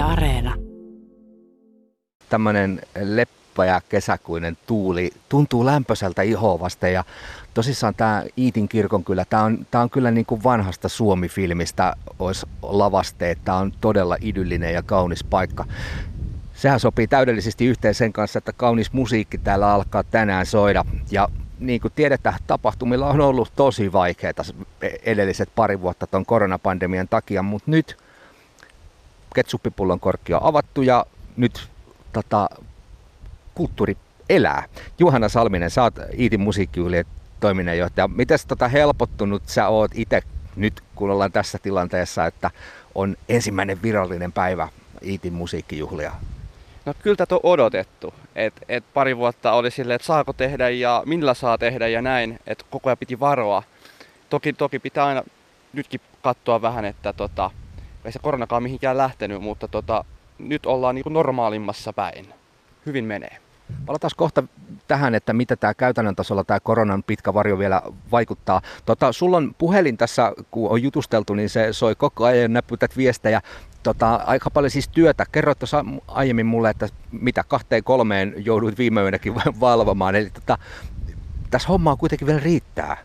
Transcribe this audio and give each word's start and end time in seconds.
Areena. 0.00 0.54
Tämmöinen 2.28 2.80
leppä 3.00 3.64
ja 3.64 3.80
kesäkuinen 3.88 4.58
tuuli 4.66 5.10
tuntuu 5.28 5.66
lämpöiseltä 5.66 6.22
ihovasta 6.22 6.88
ja 6.88 7.04
tosissaan 7.54 7.94
tämä 7.94 8.24
Iitin 8.38 8.68
kirkonkylä, 8.68 9.24
tämä 9.24 9.42
on, 9.42 9.66
tämä 9.70 9.82
on 9.82 9.90
kyllä 9.90 10.10
niin 10.10 10.26
kuin 10.26 10.44
vanhasta 10.44 10.88
Suomi-filmistä 10.88 11.96
olisi 12.18 12.46
lavasteet. 12.62 13.38
Tämä 13.44 13.58
on 13.58 13.72
todella 13.80 14.16
idyllinen 14.20 14.74
ja 14.74 14.82
kaunis 14.82 15.24
paikka. 15.24 15.64
Sehän 16.54 16.80
sopii 16.80 17.06
täydellisesti 17.06 17.66
yhteen 17.66 17.94
sen 17.94 18.12
kanssa, 18.12 18.38
että 18.38 18.52
kaunis 18.52 18.92
musiikki 18.92 19.38
täällä 19.38 19.72
alkaa 19.72 20.04
tänään 20.04 20.46
soida. 20.46 20.84
Ja 21.10 21.28
niin 21.58 21.80
kuin 21.80 21.92
tiedetään, 21.96 22.38
tapahtumilla 22.46 23.08
on 23.08 23.20
ollut 23.20 23.52
tosi 23.56 23.92
vaikeita 23.92 24.42
edelliset 25.02 25.48
pari 25.54 25.80
vuotta 25.80 26.06
tuon 26.06 26.26
koronapandemian 26.26 27.08
takia, 27.08 27.42
mutta 27.42 27.70
nyt 27.70 27.96
ketsuppipullon 29.34 30.00
korkki 30.00 30.34
on 30.34 30.42
avattu 30.42 30.82
ja 30.82 31.06
nyt 31.36 31.68
tota, 32.12 32.48
kulttuuri 33.54 33.96
elää. 34.28 34.64
Juhana 34.98 35.28
Salminen, 35.28 35.70
sä 35.70 35.82
oot 35.82 35.94
Iitin 36.18 36.40
musiikkijuhlien 36.40 37.04
toiminnanjohtaja. 37.40 38.08
Miten 38.08 38.38
tota 38.48 38.68
helpottunut 38.68 39.42
sä 39.46 39.68
oot 39.68 39.90
itse 39.94 40.22
nyt, 40.56 40.82
kun 40.94 41.10
ollaan 41.10 41.32
tässä 41.32 41.58
tilanteessa, 41.58 42.26
että 42.26 42.50
on 42.94 43.16
ensimmäinen 43.28 43.82
virallinen 43.82 44.32
päivä 44.32 44.68
Iitin 45.04 45.32
musiikkijuhlia? 45.32 46.12
No 46.86 46.94
kyllä 47.02 47.16
tätä 47.16 47.34
on 47.34 47.40
odotettu. 47.42 48.14
Et, 48.36 48.54
et 48.68 48.84
pari 48.94 49.16
vuotta 49.16 49.52
oli 49.52 49.70
silleen, 49.70 49.94
että 49.94 50.06
saako 50.06 50.32
tehdä 50.32 50.68
ja 50.68 51.02
millä 51.06 51.34
saa 51.34 51.58
tehdä 51.58 51.88
ja 51.88 52.02
näin, 52.02 52.38
että 52.46 52.64
koko 52.70 52.88
ajan 52.88 52.98
piti 52.98 53.20
varoa. 53.20 53.62
Toki, 54.30 54.52
toki 54.52 54.78
pitää 54.78 55.06
aina 55.06 55.22
nytkin 55.72 56.00
katsoa 56.22 56.62
vähän, 56.62 56.84
että 56.84 57.12
tota, 57.12 57.50
ei 58.04 58.12
se 58.12 58.18
koronakaan 58.18 58.62
mihinkään 58.62 58.96
lähtenyt, 58.96 59.42
mutta 59.42 59.68
tota, 59.68 60.04
nyt 60.38 60.66
ollaan 60.66 60.94
niin 60.94 61.02
kuin 61.02 61.12
normaalimmassa 61.12 61.92
päin. 61.92 62.34
Hyvin 62.86 63.04
menee. 63.04 63.36
Palataan 63.86 64.10
kohta 64.16 64.42
tähän, 64.88 65.14
että 65.14 65.32
mitä 65.32 65.56
tämä 65.56 65.74
käytännön 65.74 66.16
tasolla 66.16 66.44
tämä 66.44 66.60
koronan 66.60 67.02
pitkä 67.02 67.34
varjo 67.34 67.58
vielä 67.58 67.82
vaikuttaa. 68.12 68.62
Tota, 68.86 69.12
sulla 69.12 69.36
on 69.36 69.54
puhelin 69.58 69.96
tässä, 69.96 70.32
kun 70.50 70.70
on 70.70 70.82
jutusteltu, 70.82 71.34
niin 71.34 71.48
se 71.48 71.72
soi 71.72 71.94
koko 71.94 72.24
ajan 72.24 72.52
näpytät 72.52 72.96
viestejä. 72.96 73.40
Tota, 73.82 74.14
aika 74.14 74.50
paljon 74.50 74.70
siis 74.70 74.88
työtä. 74.88 75.26
Kerroit 75.32 75.58
tuossa 75.58 75.84
aiemmin 76.08 76.46
mulle, 76.46 76.70
että 76.70 76.88
mitä 77.12 77.44
kahteen 77.48 77.84
kolmeen 77.84 78.34
jouduit 78.36 78.78
viime 78.78 79.02
yönäkin 79.02 79.34
valvomaan. 79.60 80.14
Eli 80.14 80.30
tota, 80.30 80.58
tässä 81.50 81.68
hommaa 81.68 81.96
kuitenkin 81.96 82.26
vielä 82.26 82.40
riittää. 82.40 82.96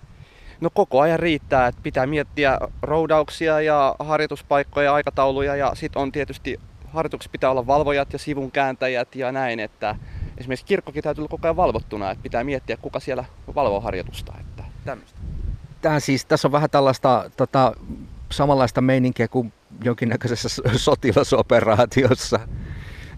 No 0.61 0.69
koko 0.73 1.01
ajan 1.01 1.19
riittää, 1.19 1.67
että 1.67 1.81
pitää 1.83 2.07
miettiä 2.07 2.57
roudauksia 2.81 3.61
ja 3.61 3.95
harjoituspaikkoja, 3.99 4.93
aikatauluja 4.93 5.55
ja 5.55 5.75
sitten 5.75 6.01
on 6.01 6.11
tietysti 6.11 6.59
harjoituksessa 6.87 7.31
pitää 7.31 7.51
olla 7.51 7.67
valvojat 7.67 8.13
ja 8.13 8.19
sivun 8.19 8.51
kääntäjät 8.51 9.15
ja 9.15 9.31
näin, 9.31 9.59
että 9.59 9.95
esimerkiksi 10.37 10.65
kirkkokin 10.65 11.03
täytyy 11.03 11.21
olla 11.21 11.29
koko 11.29 11.47
ajan 11.47 11.55
valvottuna, 11.55 12.11
että 12.11 12.23
pitää 12.23 12.43
miettiä, 12.43 12.77
kuka 12.77 12.99
siellä 12.99 13.25
valvoo 13.55 13.81
harjoitusta. 13.81 14.33
Että 14.39 14.63
tämmöistä. 14.85 15.19
Tämä 15.81 15.99
siis, 15.99 16.25
tässä 16.25 16.47
on 16.47 16.51
vähän 16.51 16.69
tällaista 16.69 17.31
tota, 17.37 17.73
samanlaista 18.31 18.81
meininkiä 18.81 19.27
kuin 19.27 19.53
jonkinnäköisessä 19.83 20.49
sotilasoperaatiossa. 20.75 22.39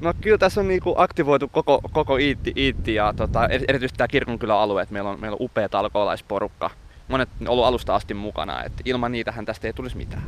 No 0.02 0.14
kyllä 0.22 0.38
tässä 0.38 0.62
on 0.62 0.68
niinku 0.68 0.94
aktivoitu 0.98 1.48
koko, 1.48 1.82
koko 1.92 2.18
iitti, 2.18 2.54
iitti 2.58 2.96
ja 2.96 3.14
tota, 3.14 3.48
erityisesti 3.48 3.98
tämä 3.98 4.08
kirkonkylän 4.08 4.58
alue, 4.58 4.82
että 4.82 4.94
meillä 4.94 5.10
on, 5.10 5.20
meillä 5.20 5.36
on 5.36 5.46
upea 5.46 5.70
talkoolaisporukka. 5.70 6.70
Monet 7.08 7.30
on 7.42 7.48
ollut 7.48 7.66
alusta 7.66 7.96
asti 7.96 8.14
mukana, 8.14 8.64
että 8.64 8.82
ilman 8.86 9.12
niitähän 9.12 9.46
tästä 9.46 9.68
ei 9.68 9.74
tulisi 9.74 9.98
mitään. 9.98 10.24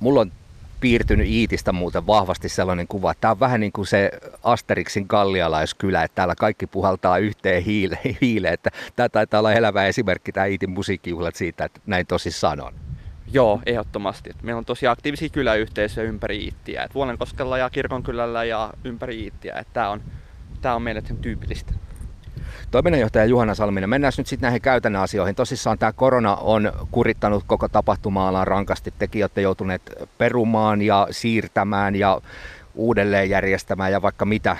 Mulla 0.00 0.20
on 0.20 0.32
piirtynyt 0.80 1.26
Iitistä 1.26 1.72
muuten 1.72 2.06
vahvasti 2.06 2.48
sellainen 2.48 2.88
kuva, 2.88 3.14
tämä 3.14 3.30
on 3.30 3.40
vähän 3.40 3.60
niin 3.60 3.72
kuin 3.72 3.86
se 3.86 4.10
Asterixin 4.44 5.08
kallialaiskylä, 5.08 6.02
että 6.02 6.14
täällä 6.14 6.34
kaikki 6.34 6.66
puhaltaa 6.66 7.18
yhteen 7.18 7.62
hiile, 7.62 7.98
hiile 8.20 8.48
että 8.48 8.70
tämä 8.96 9.08
taitaa 9.08 9.40
olla 9.40 9.52
elävä 9.52 9.86
esimerkki 9.86 10.32
tämä 10.32 10.46
Iitin 10.46 10.70
musiikkijuhlat 10.70 11.34
siitä, 11.34 11.64
että 11.64 11.80
näin 11.86 12.06
tosissaan 12.06 12.60
on. 12.60 12.74
Joo, 13.32 13.60
ehdottomasti. 13.66 14.30
Meillä 14.42 14.58
on 14.58 14.64
tosi 14.64 14.86
aktiivisia 14.86 15.28
kyläyhteisöjä 15.28 16.08
ympäri 16.08 16.44
Iittiä. 16.44 16.84
Et 16.84 16.94
Vuolenkoskella 16.94 17.58
ja 17.58 17.70
Kirkonkylällä 17.70 18.44
ja 18.44 18.70
ympäri 18.84 19.20
Iittiä. 19.20 19.64
Tämä 19.72 19.90
on, 19.90 20.02
tää 20.60 20.74
on 20.74 20.82
meille 20.82 21.02
tyypillistä. 21.02 21.72
Toiminnanjohtaja 22.70 23.24
Juhana 23.24 23.54
Salminen, 23.54 23.90
mennään 23.90 24.12
nyt 24.18 24.26
sitten 24.26 24.46
näihin 24.46 24.60
käytännön 24.60 25.02
asioihin. 25.02 25.34
Tosissaan 25.34 25.78
tämä 25.78 25.92
korona 25.92 26.36
on 26.36 26.72
kurittanut 26.90 27.44
koko 27.46 27.68
tapahtuma-alan 27.68 28.46
rankasti. 28.46 28.94
Tekin 28.98 29.24
olette 29.24 29.40
joutuneet 29.40 29.82
perumaan 30.18 30.82
ja 30.82 31.08
siirtämään 31.10 31.96
ja 31.96 32.20
uudelleen 32.74 33.30
järjestämään 33.30 33.92
ja 33.92 34.02
vaikka 34.02 34.24
mitä 34.24 34.56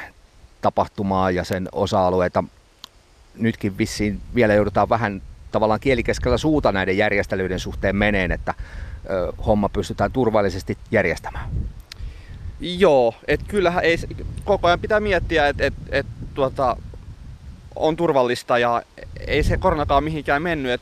tapahtumaa 0.60 1.30
ja 1.30 1.44
sen 1.44 1.68
osa-alueita. 1.72 2.44
Nytkin 3.38 3.78
vissiin 3.78 4.20
vielä 4.34 4.54
joudutaan 4.54 4.88
vähän 4.88 5.22
tavallaan 5.52 5.80
kielikeskellä 5.80 6.38
suuta 6.38 6.72
näiden 6.72 6.96
järjestelyiden 6.96 7.60
suhteen 7.60 7.96
meneen, 7.96 8.32
että 8.32 8.54
homma 9.46 9.68
pystytään 9.68 10.12
turvallisesti 10.12 10.78
järjestämään. 10.90 11.50
Joo, 12.60 13.14
että 13.28 13.46
kyllähän 13.48 13.84
ei, 13.84 13.98
koko 14.44 14.66
ajan 14.66 14.80
pitää 14.80 15.00
miettiä, 15.00 15.48
että 15.48 15.64
et, 15.64 15.74
et, 15.90 16.06
tuota, 16.34 16.76
on 17.80 17.96
turvallista 17.96 18.58
ja 18.58 18.82
ei 19.26 19.42
se 19.42 19.56
koronakaan 19.56 20.04
mihinkään 20.04 20.42
mennyt. 20.42 20.72
Et 20.72 20.80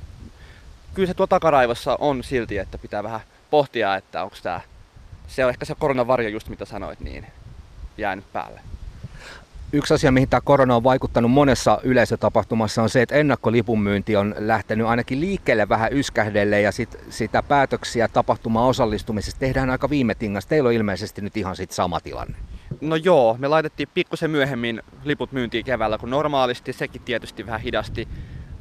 kyllä 0.95 1.07
se 1.07 1.15
tuo 1.15 1.27
takaraivossa 1.27 1.97
on 2.01 2.25
silti, 2.25 2.59
että 2.59 2.79
pitää 2.79 3.03
vähän 3.03 3.21
pohtia, 3.51 3.97
että 3.97 4.23
onko 4.23 4.37
tämä, 4.43 4.61
se 5.29 5.45
on 5.45 5.51
ehkä 5.51 5.65
se 5.65 5.75
koronavarjo 5.79 6.29
just 6.29 6.49
mitä 6.49 6.65
sanoit, 6.65 7.01
niin 7.01 7.27
jäänyt 7.99 8.33
päälle. 8.33 8.61
Yksi 9.73 9.95
asia, 9.95 10.13
mihin 10.13 10.29
tämä 10.29 10.41
korona 10.41 10.77
on 10.77 10.85
vaikuttanut 10.85 11.31
monessa 11.31 11.81
yleisötapahtumassa 11.83 12.83
on 12.83 12.91
se, 12.91 13.03
että 13.03 13.15
ennakkolipunmyynti 13.15 14.17
on 14.17 14.35
lähtenyt 14.39 14.87
ainakin 14.87 15.21
liikkeelle 15.21 15.69
vähän 15.69 15.93
yskähdelle 15.93 16.61
ja 16.61 16.73
sit, 16.73 16.97
sitä 17.11 17.43
päätöksiä 17.43 18.09
tapahtumaan 18.09 18.69
osallistumisesta 18.69 19.41
tehdään 19.41 19.71
aika 19.71 19.91
viime 19.91 20.15
tingassa. 20.15 20.49
Teillä 20.49 20.67
on 20.67 20.73
ilmeisesti 20.73 21.21
nyt 21.21 21.37
ihan 21.37 21.57
sit 21.57 21.71
sama 21.71 22.01
tilanne. 22.01 22.37
No 22.81 22.97
joo, 22.97 23.37
me 23.39 23.49
laitettiin 23.49 23.89
pikkusen 23.95 24.31
myöhemmin 24.31 24.83
liput 25.05 25.33
myyntiin 25.33 25.65
keväällä 25.65 25.99
kuin 25.99 26.11
normaalisti, 26.11 26.73
sekin 26.73 27.03
tietysti 27.03 27.47
vähän 27.47 27.61
hidasti. 27.61 28.09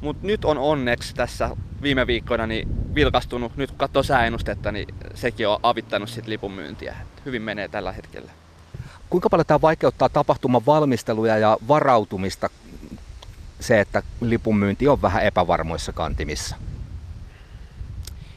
Mutta 0.00 0.26
nyt 0.26 0.44
on 0.44 0.58
onneksi 0.58 1.14
tässä 1.14 1.50
viime 1.82 2.06
viikkoina 2.06 2.46
niin 2.46 2.94
vilkastunut, 2.94 3.56
nyt 3.56 3.70
kun 3.70 3.78
katsoo 3.78 4.02
sääennustetta, 4.02 4.72
niin 4.72 4.94
sekin 5.14 5.48
on 5.48 5.58
avittanut 5.62 6.08
sit 6.08 6.26
lipun 6.26 6.52
myyntiä. 6.52 6.96
Hyvin 7.24 7.42
menee 7.42 7.68
tällä 7.68 7.92
hetkellä. 7.92 8.30
Kuinka 9.10 9.30
paljon 9.30 9.46
tämä 9.46 9.60
vaikeuttaa 9.60 10.08
tapahtuman 10.08 10.66
valmisteluja 10.66 11.38
ja 11.38 11.56
varautumista 11.68 12.50
se, 13.60 13.80
että 13.80 14.02
lipunmyynti 14.20 14.88
on 14.88 15.02
vähän 15.02 15.22
epävarmoissa 15.22 15.92
kantimissa? 15.92 16.56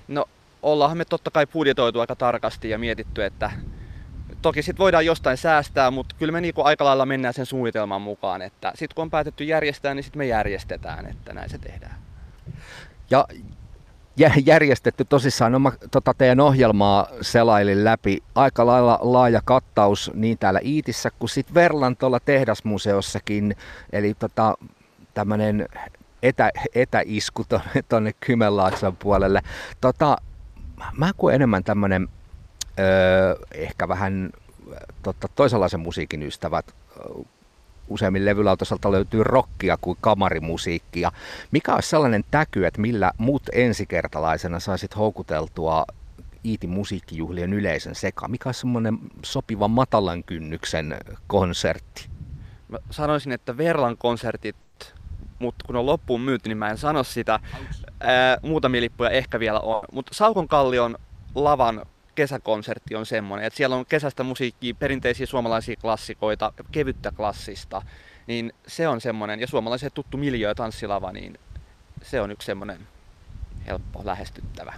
No 0.08 0.26
ollaan 0.62 0.98
me 0.98 1.06
totta 1.06 1.32
kai 1.32 1.48
budjetoitu 1.48 2.00
aika 2.00 2.16
tarkasti 2.16 2.70
ja 2.70 2.78
mietitty, 2.78 3.24
että 3.24 3.52
toki 4.42 4.62
sitten 4.62 4.84
voidaan 4.84 5.06
jostain 5.06 5.38
säästää, 5.38 5.92
mutta 5.92 6.16
kyllä 6.20 6.32
me 6.32 6.42
niinku 6.42 6.62
aika 6.62 6.86
lailla 6.86 7.06
mennään 7.06 7.34
sen 7.34 7.46
suunnitelman 7.46 8.02
mukaan, 8.02 8.42
että 8.42 8.72
sitten 8.76 8.96
kun 8.96 9.02
on 9.02 9.10
päätetty 9.10 9.44
järjestää, 9.44 9.94
niin 9.94 10.04
sitten 10.04 10.18
me 10.18 10.26
järjestetään, 10.26 11.06
että 11.06 11.34
näin 11.34 11.50
se 11.50 11.58
tehdään. 11.58 11.96
Ja 14.18 14.32
järjestetty 14.46 15.06
tosissaan. 15.06 15.52
No, 15.52 15.60
mä 15.60 15.72
tota 15.92 16.14
teidän 16.14 16.40
ohjelmaa 16.40 17.08
selailin 17.22 17.84
läpi. 17.84 18.24
Aika 18.36 18.66
lailla 18.66 19.00
laaja 19.02 19.42
kattaus 19.46 20.12
niin 20.14 20.38
täällä 20.38 20.60
Iitissä 20.64 21.10
kuin 21.20 21.30
sitten 21.30 21.54
Verlan 21.54 21.98
tuolla 21.98 22.20
tehdasmuseossakin. 22.20 23.56
Eli 23.92 24.14
tota, 24.14 24.56
tämmöinen 25.14 25.68
etä, 26.24 26.52
etäisku 26.76 27.46
tuonne 27.90 28.14
Kymenlaakson 28.26 28.98
puolelle. 28.98 29.42
Tota, 29.82 30.18
mä 30.98 31.12
koen 31.18 31.36
enemmän 31.36 31.64
tämmöinen 31.64 32.08
öö, 32.80 33.36
ehkä 33.54 33.88
vähän 33.88 34.30
totta, 35.04 35.28
toisenlaisen 35.28 35.80
musiikin 35.80 36.24
ystävät 36.24 36.74
useimmin 37.88 38.26
levylautosalta 38.26 38.92
löytyy 38.92 39.24
rockia 39.24 39.78
kuin 39.82 39.98
kamarimusiikkia. 40.02 41.12
Mikä 41.52 41.76
olisi 41.76 41.90
sellainen 41.90 42.24
täky, 42.32 42.66
että 42.66 42.82
millä 42.82 43.12
muut 43.18 43.44
ensikertalaisena 43.52 44.60
saisit 44.60 44.98
houkuteltua 44.98 45.86
Iitin 46.46 46.70
musiikkijuhlien 46.70 47.54
yleisön 47.54 47.96
sekaan? 47.96 48.32
Mikä 48.32 48.50
olisi 48.50 48.60
semmoinen 48.60 49.00
sopiva 49.24 49.68
matalan 49.68 50.24
kynnyksen 50.24 50.98
konsertti? 51.28 52.10
Mä 52.68 52.78
sanoisin, 52.90 53.32
että 53.32 53.58
Verlan 53.58 53.98
konsertit, 53.98 54.56
mutta 55.40 55.66
kun 55.66 55.76
on 55.76 55.86
loppuun 55.86 56.22
myyty, 56.22 56.50
niin 56.50 56.58
mä 56.58 56.70
en 56.70 56.78
sano 56.78 57.04
sitä. 57.04 57.40
Ää, 58.00 58.38
muutamia 58.42 58.82
lippuja 58.82 59.10
ehkä 59.10 59.40
vielä 59.40 59.60
on. 59.60 59.84
Mutta 59.92 60.14
Saukon 60.14 60.48
Kallion 60.48 60.98
lavan 61.36 61.86
kesäkonsertti 62.16 62.96
on 62.96 63.06
semmoinen, 63.06 63.48
että 63.48 63.58
siellä 63.58 63.76
on 63.76 63.86
kesästä 63.86 64.24
musiikkia, 64.24 64.76
perinteisiä 64.80 65.26
suomalaisia 65.26 65.76
klassikoita, 65.82 66.54
kevyttä 66.72 67.12
klassista, 67.12 67.82
niin 68.28 68.54
se 68.68 68.88
on 68.88 69.02
semmoinen, 69.02 69.40
ja 69.40 69.48
suomalaisen 69.48 69.92
tuttu 69.94 70.18
miljöö 70.18 70.56
tanssilava, 70.56 71.12
niin 71.12 71.40
se 72.02 72.22
on 72.22 72.32
yksi 72.32 72.46
semmoinen 72.46 72.80
helppo 73.68 74.02
lähestyttävä. 74.06 74.74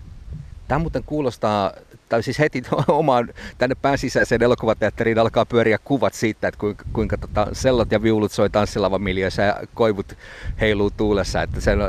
Tämä 0.68 0.80
muuten 0.80 1.04
kuulostaa, 1.04 1.74
tai 2.10 2.24
siis 2.24 2.40
heti 2.40 2.64
omaan 2.88 3.30
tänne 3.58 3.76
pään 3.76 3.98
sisäiseen 3.98 4.44
elokuvateatteriin 4.44 5.20
alkaa 5.20 5.46
pyöriä 5.46 5.78
kuvat 5.78 6.14
siitä, 6.14 6.48
että 6.48 6.60
kuinka, 6.60 6.86
kuinka 6.94 7.18
tota, 7.18 7.48
sellot 7.54 7.92
ja 7.92 8.04
viulut 8.04 8.32
soi 8.32 8.50
tanssilavan 8.50 9.02
miljöissä 9.02 9.42
ja 9.42 9.62
koivut 9.74 10.18
heiluu 10.60 10.92
tuulessa, 10.92 11.42
että 11.42 11.62
sen 11.62 11.80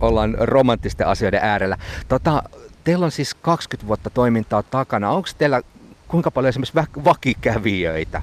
ollaan 0.00 0.36
romanttisten 0.38 1.06
asioiden 1.06 1.40
äärellä. 1.42 1.78
Tota, 2.08 2.42
teillä 2.84 3.04
on 3.04 3.10
siis 3.10 3.34
20 3.34 3.86
vuotta 3.88 4.10
toimintaa 4.10 4.62
takana. 4.62 5.10
Onko 5.10 5.28
teillä 5.38 5.62
kuinka 6.08 6.30
paljon 6.30 6.48
esimerkiksi 6.48 7.04
vakikävijöitä? 7.04 8.22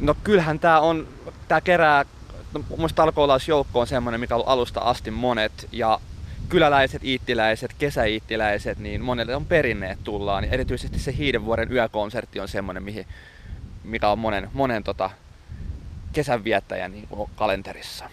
No 0.00 0.14
kyllähän 0.24 0.58
tämä 0.58 0.80
on, 0.80 1.08
tämä 1.48 1.60
kerää, 1.60 2.04
no, 2.52 2.60
muista 2.76 3.02
alkoholaisjoukko 3.02 3.80
on 3.80 3.86
semmoinen, 3.86 4.20
mikä 4.20 4.34
on 4.34 4.38
ollut 4.38 4.48
alusta 4.48 4.80
asti 4.80 5.10
monet, 5.10 5.68
ja 5.72 6.00
kyläläiset, 6.48 7.04
iittiläiset, 7.04 7.74
kesäiittiläiset, 7.78 8.78
niin 8.78 9.02
monelle 9.02 9.36
on 9.36 9.46
perinneet 9.46 9.98
tullaan. 10.04 10.44
Erityisesti 10.44 10.98
se 10.98 11.16
Hiidenvuoren 11.16 11.72
yökonsertti 11.72 12.40
on 12.40 12.48
semmoinen, 12.48 12.82
mihin, 12.82 13.06
mikä 13.84 14.08
on 14.08 14.18
monen, 14.18 14.50
monen 14.52 14.84
tota, 14.84 15.10
kesänviettäjän 16.12 16.92
niin 16.92 17.08
kalenterissa. 17.36 18.10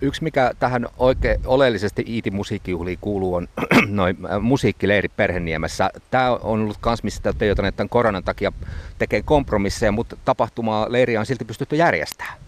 Yksi, 0.00 0.22
mikä 0.22 0.52
tähän 0.58 0.86
oikein 0.98 1.40
oleellisesti 1.46 2.04
Iitin 2.08 2.34
musiikkijuhliin 2.34 2.98
kuuluu, 3.00 3.34
on 3.34 3.48
noin 3.88 4.16
äh, 4.30 4.40
musiikkileiri 4.40 5.08
Perheniemessä. 5.08 5.90
Tämä 6.10 6.30
on 6.30 6.60
ollut 6.60 6.76
kans, 6.80 7.02
missä 7.02 7.32
te 7.32 7.46
joutuneet 7.46 7.76
tämän 7.76 7.88
koronan 7.88 8.24
takia 8.24 8.52
tekemään 8.98 9.24
kompromisseja, 9.24 9.92
mutta 9.92 10.16
tapahtumaa 10.24 10.86
leiriä 10.92 11.20
on 11.20 11.26
silti 11.26 11.44
pystytty 11.44 11.76
järjestämään. 11.76 12.38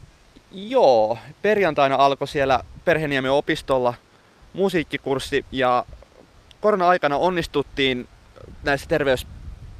Joo, 0.52 1.18
perjantaina 1.42 1.96
alkoi 1.96 2.28
siellä 2.28 2.60
Perheniemen 2.84 3.30
opistolla 3.30 3.94
musiikkikurssi 4.52 5.44
ja 5.52 5.84
korona-aikana 6.60 7.16
onnistuttiin 7.16 8.08
näissä 8.62 8.88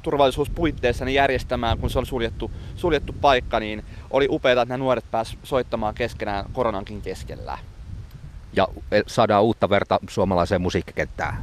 terveysturvallisuuspuitteissa 0.01 1.05
niin 1.05 1.15
järjestämään, 1.15 1.77
kun 1.77 1.89
se 1.89 1.99
on 1.99 2.05
suljettu, 2.05 2.51
suljettu 2.75 3.13
paikka, 3.13 3.59
niin 3.59 3.83
oli 4.11 4.27
upeaa, 4.29 4.61
että 4.61 4.65
nämä 4.65 4.77
nuoret 4.77 5.05
pääsivät 5.11 5.39
soittamaan 5.43 5.93
keskenään 5.93 6.45
koronankin 6.53 7.01
keskellä. 7.01 7.57
Ja 8.53 8.67
e, 8.91 9.01
saadaan 9.07 9.43
uutta 9.43 9.69
verta 9.69 9.99
suomalaiseen 10.09 10.61
musiikkikenttään. 10.61 11.37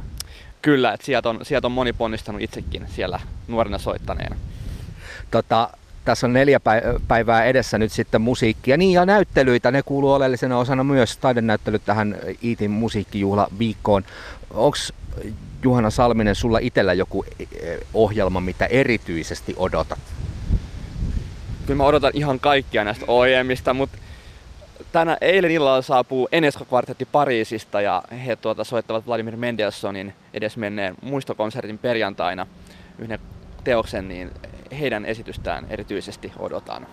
Kyllä, 0.61 0.93
että 0.93 1.05
sieltä 1.05 1.29
on, 1.29 1.39
sieltä 1.43 1.67
on 1.67 1.71
moni 1.71 1.93
ponnistanut 1.93 2.41
itsekin 2.41 2.85
siellä 2.87 3.19
nuorena 3.47 3.77
soittaneena. 3.77 4.35
Tota, 5.31 5.69
tässä 6.05 6.27
on 6.27 6.33
neljä 6.33 6.59
päivää 7.07 7.45
edessä 7.45 7.77
nyt 7.77 7.91
sitten 7.91 8.21
musiikkia. 8.21 8.77
Niin 8.77 8.93
ja 8.93 9.05
näyttelyitä, 9.05 9.71
ne 9.71 9.83
kuuluu 9.83 10.13
oleellisena 10.13 10.57
osana 10.57 10.83
myös 10.83 11.17
taidenäyttelyt 11.17 11.81
tähän 11.85 12.17
Iitin 12.43 12.71
musiikkijuhla 12.71 13.47
viikkoon. 13.59 14.03
Onko 14.53 14.77
Juhana 15.63 15.89
Salminen 15.89 16.35
sulla 16.35 16.59
itsellä 16.61 16.93
joku 16.93 17.25
e, 17.39 17.45
ohjelma, 17.93 18.41
mitä 18.41 18.65
erityisesti 18.65 19.53
odotat? 19.57 19.99
Kyllä 21.65 21.77
mä 21.77 21.85
odotan 21.85 22.11
ihan 22.13 22.39
kaikkia 22.39 22.83
näistä 22.83 23.05
ohjelmista, 23.07 23.73
mutta 23.73 23.97
tänä 24.91 25.17
eilen 25.21 25.51
illalla 25.51 25.81
saapuu 25.81 26.29
Enesco-kvartetti 26.31 27.07
Pariisista 27.11 27.81
ja 27.81 28.03
he 28.25 28.35
tuota, 28.35 28.63
soittavat 28.63 29.07
Vladimir 29.07 29.35
Mendelssohnin 29.35 30.13
edesmenneen 30.33 30.95
muistokonsertin 31.01 31.77
perjantaina 31.77 32.47
yhden 32.99 33.19
teoksen, 33.63 34.07
niin 34.07 34.31
heidän 34.79 35.05
esitystään 35.05 35.67
erityisesti 35.69 36.31
odotan. 36.39 36.87